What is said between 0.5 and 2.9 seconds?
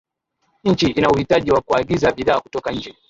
nchi ina uhitaji wa kuagiza bidhaa kutoka